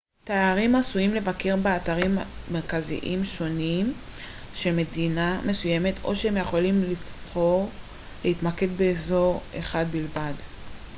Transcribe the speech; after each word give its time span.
תיירים 0.23 0.75
עשויים 0.75 1.13
לבקר 1.15 1.55
באתרים 1.55 2.17
מרכזיים 2.51 3.25
שונים 3.25 3.93
של 4.55 4.75
מדינה 4.75 5.41
מסוימת 5.45 5.93
או 6.03 6.15
שהם 6.15 6.37
יכולים 6.37 6.81
פשוט 6.83 6.89
לבחור 7.27 7.69
להתמקד 8.25 8.67
באזור 8.77 9.41
אחד 9.59 9.85
בלבד 9.91 10.33